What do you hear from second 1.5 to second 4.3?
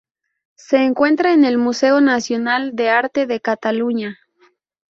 Museo Nacional de Arte de Cataluña.